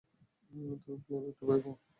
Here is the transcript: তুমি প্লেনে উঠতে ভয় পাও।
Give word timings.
তুমি 0.81 0.97
প্লেনে 1.03 1.27
উঠতে 1.29 1.43
ভয় 1.47 1.61
পাও। 1.63 1.75